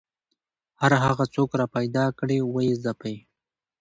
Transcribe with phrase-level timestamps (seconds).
[0.81, 3.15] هر هغه څوک راپیدا کړي ویې ځپي